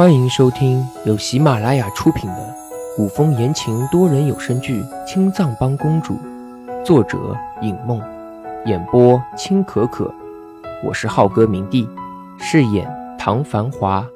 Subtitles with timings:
[0.00, 2.56] 欢迎收听由喜马拉雅出品的
[2.96, 6.14] 古风言情多人有声剧《青藏帮公主》，
[6.82, 8.02] 作者影梦，
[8.64, 10.10] 演播青可可。
[10.82, 11.86] 我是浩哥明帝，
[12.38, 14.08] 饰演唐繁华。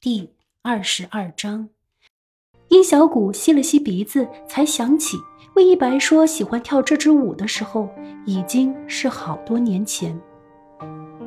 [0.00, 0.32] 第
[0.62, 1.68] 二十二章，
[2.66, 5.16] 殷小谷吸了吸鼻子，才想起
[5.54, 7.88] 魏一白说喜欢跳这支舞的时候，
[8.26, 10.20] 已经是好多年前。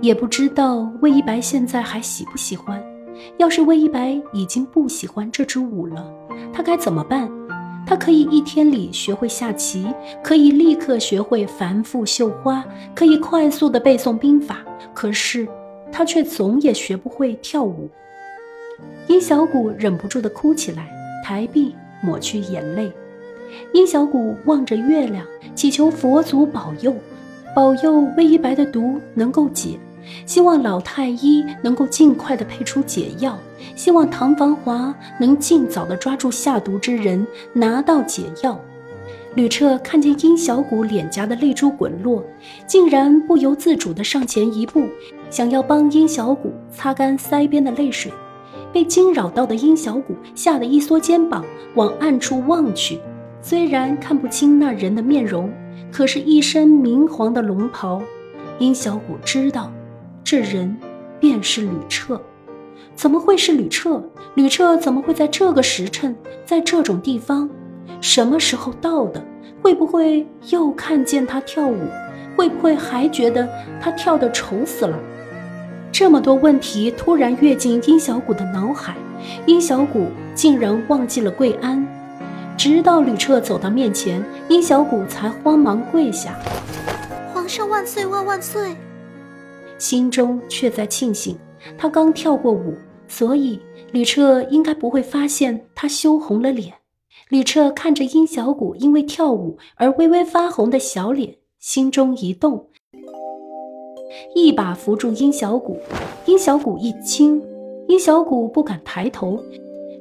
[0.01, 2.83] 也不知道魏一白现在还喜不喜欢。
[3.37, 6.13] 要是魏一白已经不喜欢这支舞了，
[6.53, 7.29] 他该怎么办？
[7.85, 9.87] 他可以一天里学会下棋，
[10.23, 12.63] 可以立刻学会繁复绣花，
[12.95, 14.59] 可以快速的背诵兵法，
[14.93, 15.47] 可是
[15.91, 17.89] 他却总也学不会跳舞。
[19.07, 20.89] 殷小谷忍不住的哭起来，
[21.25, 22.91] 抬臂抹去眼泪。
[23.73, 26.95] 殷小谷望着月亮，祈求佛祖保佑，
[27.53, 29.77] 保佑魏一白的毒能够解。
[30.25, 33.37] 希望老太医能够尽快的配出解药，
[33.75, 38.59] 希望唐繁华能尽早的抓住下毒之人，拿到解药。
[39.35, 42.21] 吕彻看见殷小谷脸颊的泪珠滚落，
[42.67, 44.83] 竟然不由自主的上前一步，
[45.29, 48.11] 想要帮殷小谷擦干腮边的泪水。
[48.73, 52.99] 被惊扰到的殷小谷吓得一缩肩膀，往暗处望去。
[53.41, 55.51] 虽然看不清那人的面容，
[55.91, 58.01] 可是一身明黄的龙袍，
[58.59, 59.71] 殷小谷知道。
[60.23, 60.77] 这人
[61.19, 62.21] 便是吕彻，
[62.95, 64.01] 怎么会是吕彻？
[64.35, 67.49] 吕彻怎么会在这个时辰，在这种地方？
[67.99, 69.23] 什么时候到的？
[69.61, 71.77] 会不会又看见他跳舞？
[72.35, 73.47] 会不会还觉得
[73.79, 74.97] 他跳得丑死了？
[75.91, 78.95] 这么多问题突然跃进殷小谷的脑海，
[79.45, 81.85] 殷小谷竟然忘记了跪安。
[82.57, 86.35] 直到吕彻走到面前，殷小谷才慌忙跪下
[87.33, 88.75] ：“皇上万岁万万岁！”
[89.81, 91.35] 心中却在庆幸，
[91.75, 92.75] 他刚跳过舞，
[93.07, 93.59] 所以
[93.91, 96.71] 吕彻应该不会发现他羞红了脸。
[97.29, 102.67] 吕彻看着殷小谷因为跳舞而微微发红的小脸，心中一动，
[104.35, 105.79] 一把扶住殷小谷。
[106.27, 107.41] 殷小谷一惊，
[107.87, 109.39] 殷小谷不敢抬头，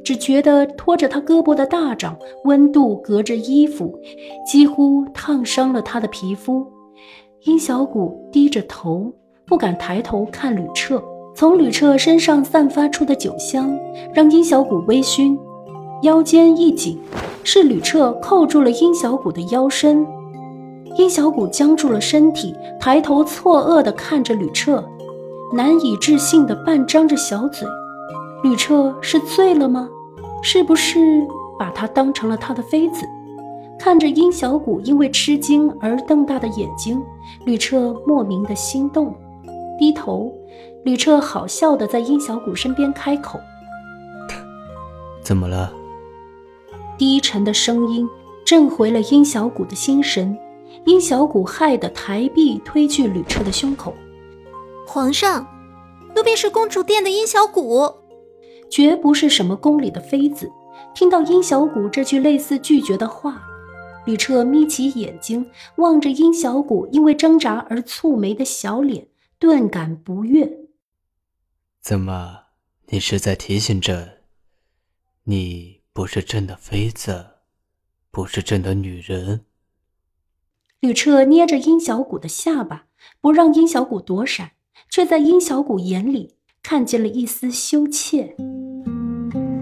[0.05, 3.99] 只觉得拖着他胳膊的大掌温度隔着衣服，
[4.47, 6.67] 几乎烫伤了他的皮肤。
[7.45, 9.11] 殷小谷低着头。
[9.51, 11.03] 不敢抬头看吕彻，
[11.35, 13.77] 从吕彻身上散发出的酒香
[14.15, 15.37] 让殷小谷微醺，
[16.03, 17.01] 腰间一紧，
[17.43, 20.07] 是吕彻扣住了殷小谷的腰身。
[20.97, 24.85] 殷小谷僵住了身体，抬头错愕地看着吕彻，
[25.53, 27.67] 难以置信地半张着小嘴。
[28.45, 29.89] 吕彻是醉了吗？
[30.45, 31.27] 是不是
[31.59, 33.05] 把他当成了他的妃子？
[33.81, 37.03] 看着殷小谷因为吃惊而瞪大的眼睛，
[37.45, 39.13] 吕彻莫名的心动。
[39.81, 40.31] 低头，
[40.85, 43.41] 吕彻好笑的在殷小谷身边开口
[45.25, 45.73] ：“怎么了？”
[46.99, 48.07] 低沉的声音
[48.45, 50.37] 震回了殷小谷的心神。
[50.85, 53.95] 殷小谷害得抬臂推去吕彻的胸口
[54.87, 55.47] ：“皇上，
[56.15, 57.91] 奴婢是公主殿的殷小谷，
[58.69, 60.51] 绝不是什么宫里的妃子。”
[60.95, 63.41] 听到殷小谷这句类似拒绝的话，
[64.05, 65.47] 吕彻眯起眼睛
[65.77, 69.07] 望着殷小谷因为挣扎而蹙眉的小脸。
[69.41, 70.69] 顿感不悦。
[71.81, 72.41] 怎么，
[72.89, 74.19] 你是在提醒朕，
[75.25, 77.25] 你不是朕的妃子，
[78.11, 79.47] 不是朕的女人？
[80.81, 82.85] 吕彻捏着殷小谷的下巴，
[83.23, 84.51] 不让殷小谷躲闪，
[84.91, 88.37] 却在殷小谷眼里看见了一丝羞怯。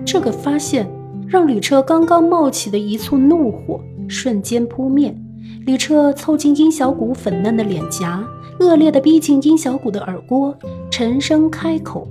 [0.05, 0.91] 这个发现
[1.29, 5.17] 让吕彻刚刚冒起的一簇怒火瞬间扑灭。
[5.65, 8.29] 吕彻凑近殷小谷粉嫩的脸颊。
[8.61, 10.57] 恶劣的逼近殷小谷的耳郭，
[10.91, 12.09] 沉声开口：“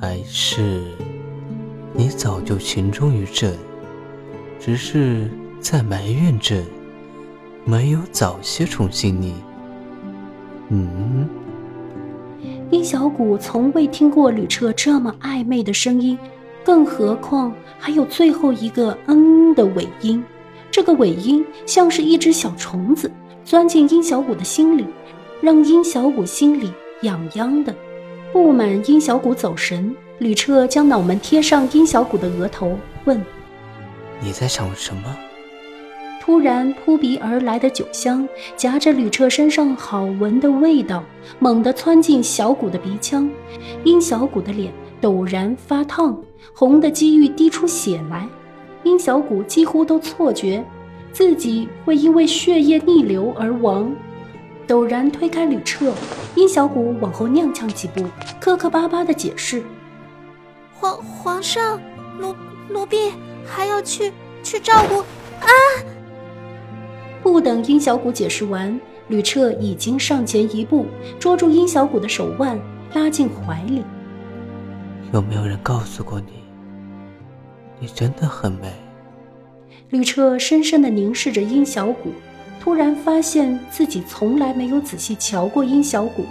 [0.00, 0.82] 还是
[1.92, 3.54] 你早就情忠于朕，
[4.58, 5.30] 只是
[5.60, 6.64] 在埋怨朕
[7.64, 9.34] 没有早些宠幸你。”
[10.70, 11.28] 嗯。
[12.70, 16.18] 殷小谷从未听过吕彻这么暧昧的声音，
[16.64, 20.24] 更何况还有最后一个“嗯”的尾音。
[20.70, 23.12] 这个尾音像是一只小虫子
[23.44, 24.86] 钻进殷小谷的心里。
[25.42, 26.72] 让殷小谷心里
[27.02, 27.74] 痒痒的，
[28.32, 33.20] 不满殷小谷走神，吕彻将脑门贴上殷小谷的额头，问
[34.22, 35.02] ：“你在想什么？”
[36.22, 41.02] 突然扑鼻而来的酒香，夹着吕彻身上好闻的味道，
[41.40, 43.28] 猛地窜进小谷的鼻腔，
[43.82, 46.16] 殷小谷的脸陡然发烫，
[46.54, 48.28] 红的几欲滴出血来。
[48.84, 50.64] 殷小谷几乎都错觉
[51.12, 53.92] 自己会因为血液逆流而亡。
[54.66, 55.92] 陡然推开吕彻，
[56.34, 58.04] 殷小谷往后踉跄几步，
[58.40, 59.62] 磕磕巴巴的解释
[60.72, 61.80] ：“皇皇上，
[62.18, 62.34] 奴
[62.68, 63.12] 奴婢
[63.44, 64.12] 还要去
[64.42, 64.98] 去照顾
[65.40, 65.48] 啊！
[67.22, 70.86] 不等殷小谷解释完，吕彻已经上前一步，
[71.18, 72.58] 捉住殷小谷的手腕，
[72.94, 73.82] 拉进怀里。
[75.12, 76.42] 有没有人告诉过你，
[77.78, 78.72] 你真的很美？
[79.90, 82.12] 吕彻深深的凝视着殷小谷，
[82.62, 86.24] 突然发现自己从来没有仔细瞧过殷小谷，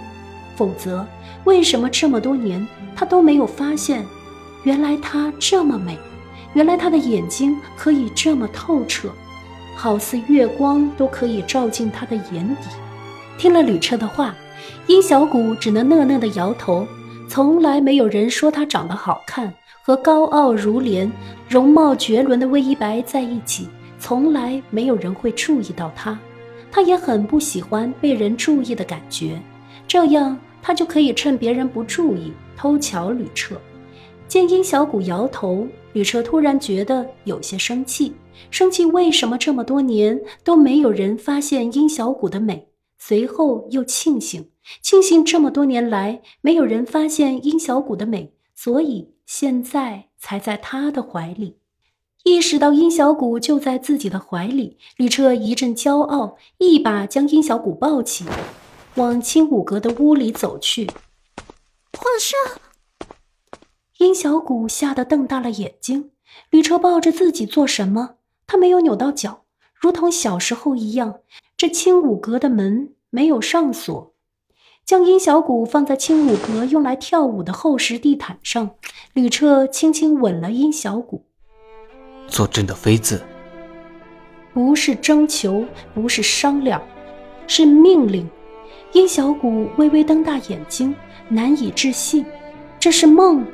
[0.56, 1.06] 否则
[1.44, 4.02] 为什么这么多年他都没有发现，
[4.62, 5.98] 原来她这么美，
[6.54, 9.10] 原来她的眼睛可以这么透彻。
[9.76, 12.70] 好似月光都可以照进他的眼底。
[13.36, 14.34] 听了吕彻的话，
[14.86, 16.88] 殷小谷只能讷讷地摇头。
[17.28, 19.52] 从来没有人说他长得好看，
[19.82, 21.12] 和高傲如莲、
[21.46, 23.68] 容貌绝伦的魏一白在一起，
[24.02, 26.18] 从来没有人会注意到他。
[26.72, 29.40] 他也很不喜欢被人注意的感觉，
[29.86, 33.54] 这样他就可以趁别人不注意偷瞧吕彻。
[34.26, 38.12] 见殷小谷摇头，吕彻突然觉得有些生气。
[38.50, 42.66] 生气为什么这么多年都没有人发现殷小谷的美？
[42.98, 44.48] 随后又庆幸，
[44.82, 51.58] 庆幸这么多年来没有人发现殷小谷的美，所以现在才在他的怀里。
[52.24, 58.24] 意识到殷小谷就在自己的怀里，吕彻一阵骄傲，一把将殷小谷抱起，
[58.94, 60.86] 往青武阁的屋里走去。
[60.86, 62.60] 皇上，
[63.98, 66.10] 殷小谷吓得瞪大了眼睛。
[66.50, 68.14] 吕彻抱着自己做什么？
[68.46, 69.42] 他没有扭到脚，
[69.74, 71.20] 如同小时候一样。
[71.56, 74.14] 这青舞阁的门没有上锁，
[74.84, 78.76] 将殷小谷放在青舞阁用来跳舞的厚实地毯上。
[79.12, 81.26] 吕彻轻轻吻了殷小谷。
[82.32, 83.22] 做朕的妃子，
[84.54, 85.62] 不是征求，
[85.92, 86.80] 不是商量，
[87.46, 88.26] 是命令。
[88.92, 90.94] 殷小谷微微瞪大眼睛，
[91.28, 92.24] 难以置信，
[92.80, 93.44] 这是梦。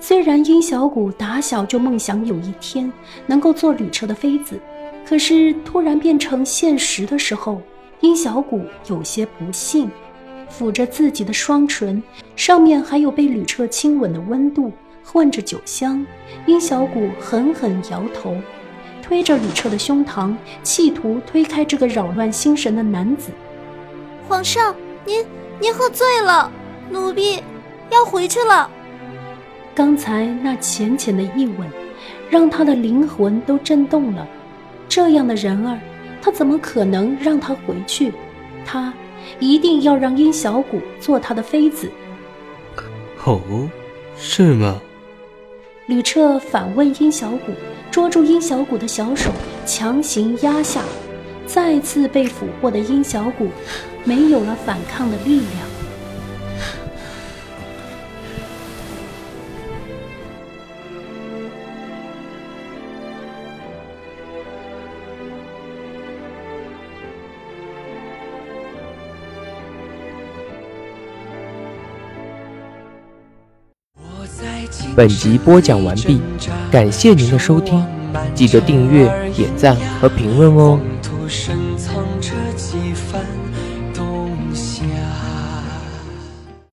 [0.00, 2.90] 虽然殷小谷打小就梦想有一天
[3.26, 4.58] 能够做吕彻的妃子，
[5.06, 7.60] 可是突然变成现实的时候，
[8.00, 9.90] 殷小谷有些不幸，
[10.50, 12.02] 抚着自己的双唇，
[12.36, 14.72] 上面还有被吕彻亲吻的温度，
[15.04, 16.04] 混着酒香。
[16.46, 18.36] 殷小谷狠狠摇头，
[19.02, 23.30] 推着吕彻的胸膛，企图推开这个扰乱心神的男子。
[24.26, 24.74] 皇上，
[25.04, 25.24] 您
[25.60, 26.50] 您喝醉了，
[26.90, 27.42] 奴婢
[27.90, 28.70] 要回去了。
[29.74, 31.68] 刚才那浅浅的一吻，
[32.30, 34.26] 让他的灵魂都震动了。
[34.88, 35.78] 这样的人儿，
[36.22, 38.12] 他怎么可能让他回去？
[38.64, 38.92] 他
[39.38, 41.90] 一定要让殷小谷做他的妃子。
[43.24, 43.40] 哦，
[44.16, 44.80] 是吗？
[45.86, 47.52] 吕彻反问殷小谷，
[47.90, 49.30] 捉住殷小谷的小手，
[49.66, 50.82] 强行压下。
[51.46, 53.48] 再次被俘获的殷小谷，
[54.02, 55.73] 没有了反抗的力量。
[74.94, 76.20] 本集播讲完毕，
[76.70, 77.84] 感谢您的收听，
[78.34, 79.04] 记得订阅、
[79.36, 80.78] 点赞和评论哦。